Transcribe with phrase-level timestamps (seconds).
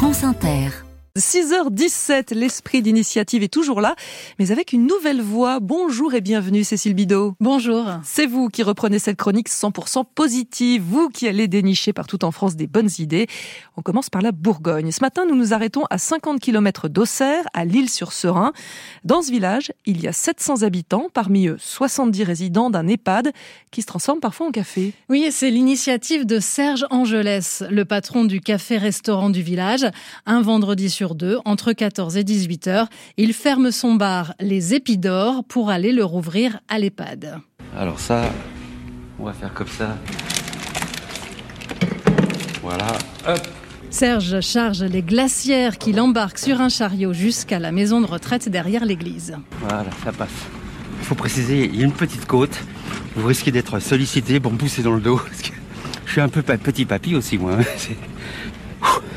[0.00, 0.89] France Inter.
[1.18, 3.96] 6h17, l'esprit d'initiative est toujours là,
[4.38, 5.58] mais avec une nouvelle voix.
[5.58, 7.34] Bonjour et bienvenue Cécile Bidot.
[7.40, 7.84] Bonjour.
[8.04, 12.54] C'est vous qui reprenez cette chronique 100% positive, vous qui allez dénicher partout en France
[12.54, 13.26] des bonnes idées.
[13.76, 14.92] On commence par la Bourgogne.
[14.92, 18.52] Ce matin, nous nous arrêtons à 50 km d'Auxerre, à Lille-sur-Serein.
[19.02, 23.32] Dans ce village, il y a 700 habitants, parmi eux 70 résidents d'un EHPAD
[23.72, 24.92] qui se transforme parfois en café.
[25.08, 29.86] Oui, c'est l'initiative de Serge Angelès, le patron du café-restaurant du village.
[30.24, 32.88] Un vendredi sur deux, entre 14 et 18 heures.
[33.16, 37.40] Il ferme son bar, les Épidores, pour aller le rouvrir à l'EHPAD.
[37.76, 38.22] Alors ça,
[39.18, 39.96] on va faire comme ça.
[42.62, 42.86] Voilà,
[43.26, 43.40] hop.
[43.90, 48.84] Serge charge les glacières qu'il embarque sur un chariot jusqu'à la maison de retraite derrière
[48.84, 49.36] l'église.
[49.60, 50.28] Voilà, ça passe.
[51.00, 52.56] Il faut préciser, il y a une petite côte.
[53.16, 55.16] Vous risquez d'être sollicité pour me pousser dans le dos.
[55.16, 55.52] Parce que
[56.06, 57.56] je suis un peu petit papy aussi, moi.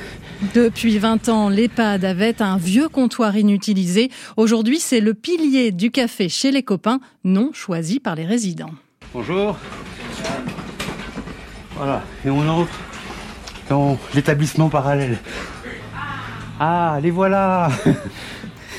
[0.51, 4.11] Depuis 20 ans, l'EHPAD avait un vieux comptoir inutilisé.
[4.35, 8.73] Aujourd'hui, c'est le pilier du café chez les copains, non choisi par les résidents.
[9.13, 9.57] Bonjour.
[11.77, 12.71] Voilà, et on entre
[13.69, 15.17] dans l'établissement parallèle.
[16.59, 17.69] Ah, les voilà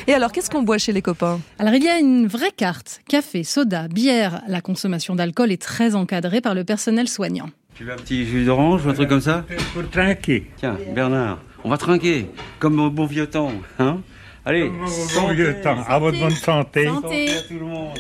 [0.07, 1.41] Et alors, qu'est-ce qu'on boit chez les copains?
[1.59, 3.01] Alors, il y a une vraie carte.
[3.09, 4.42] Café, soda, bière.
[4.48, 7.48] La consommation d'alcool est très encadrée par le personnel soignant.
[7.75, 9.45] Tu veux un petit jus d'orange ou un truc comme ça?
[9.73, 10.51] Pour trinquer.
[10.59, 12.27] Tiens, Bernard, on va trinquer,
[12.59, 13.53] comme au bon vieux temps.
[13.79, 14.01] Hein
[14.47, 14.70] Allez,
[15.17, 16.84] Bon vieux temps, à votre bonne santé.
[16.87, 17.31] Santé.
[17.31, 17.98] à tout le monde.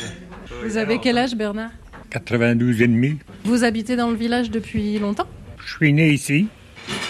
[0.62, 1.70] Vous avez quel âge, Bernard?
[2.10, 3.18] 92 et demi.
[3.44, 5.26] Vous habitez dans le village depuis longtemps?
[5.64, 6.48] Je suis né ici.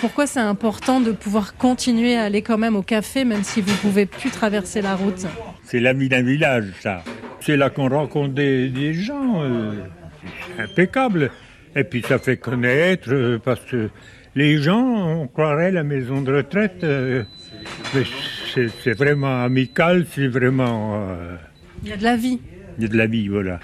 [0.01, 3.75] Pourquoi c'est important de pouvoir continuer à aller quand même au café, même si vous
[3.79, 5.27] pouvez plus traverser la route?
[5.65, 7.03] C'est la vie d'un village, ça.
[7.41, 9.73] C'est là qu'on rencontre des, des gens euh,
[10.59, 11.31] impeccables.
[11.75, 13.91] Et puis ça fait connaître, euh, parce que
[14.35, 14.83] les gens,
[15.21, 17.23] on croirait la maison de retraite, euh,
[17.95, 18.03] mais
[18.53, 21.07] c'est c'est vraiment amical, c'est vraiment...
[21.09, 21.37] euh,
[21.83, 22.41] Il y a de la vie.
[22.79, 23.61] il y a de la vie, voilà.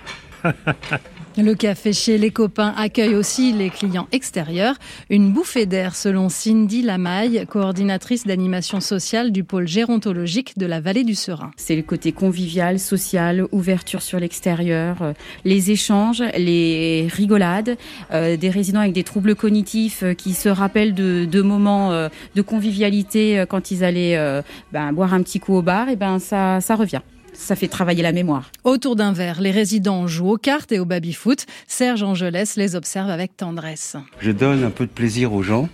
[1.39, 4.75] Le café chez les copains accueille aussi les clients extérieurs.
[5.11, 11.05] Une bouffée d'air selon Cindy Lamaille, coordinatrice d'animation sociale du pôle gérontologique de la vallée
[11.05, 11.53] du Serein.
[11.57, 15.13] C'est le côté convivial, social, ouverture sur l'extérieur, euh,
[15.45, 17.77] les échanges, les rigolades,
[18.13, 21.91] euh, des résidents avec des troubles cognitifs euh, qui se rappellent de, moments
[22.35, 26.61] de convivialité quand ils allaient ben, boire un petit coup au bar, et ben ça,
[26.61, 27.01] ça revient.
[27.33, 28.51] Ça fait travailler la mémoire.
[28.65, 31.47] Autour d'un verre, les résidents jouent aux cartes et au baby-foot.
[31.67, 33.97] Serge Angelès les observe avec tendresse.
[34.21, 35.69] Je donne un peu de plaisir aux gens,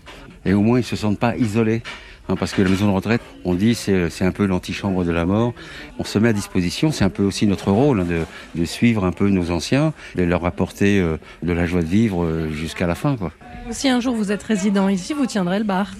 [0.44, 1.82] et au moins ils se sentent pas isolés.
[2.28, 5.12] Hein, parce que la maison de retraite, on dit, c'est c'est un peu l'antichambre de
[5.12, 5.54] la mort.
[5.98, 8.22] On se met à disposition, c'est un peu aussi notre rôle hein, de,
[8.60, 12.24] de suivre un peu nos anciens, de leur apporter euh, de la joie de vivre
[12.24, 13.16] euh, jusqu'à la fin.
[13.16, 13.30] Quoi.
[13.70, 15.90] Si un jour vous êtes résident ici, vous tiendrez le bar.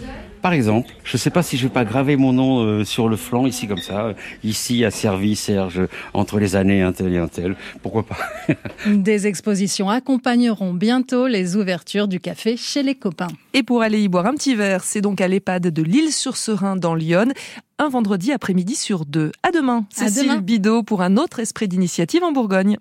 [0.43, 3.09] Par exemple, je ne sais pas si je vais pas graver mon nom euh, sur
[3.09, 4.06] le flanc, ici comme ça.
[4.06, 5.81] euh, Ici a servi Serge
[6.15, 7.56] entre les années un tel et un tel.
[7.82, 8.16] Pourquoi pas?
[8.87, 13.27] Des expositions accompagneront bientôt les ouvertures du café chez les copains.
[13.54, 16.94] Et pour aller y boire un petit verre, c'est donc à l'EHPAD de Lille-sur-Serein dans
[16.94, 17.33] Lyon,
[17.78, 19.33] un vendredi après-midi sur deux.
[19.43, 20.37] À demain, À Cécile demain.
[20.41, 22.77] Bidot pour un autre esprit d'initiative en Bourgogne.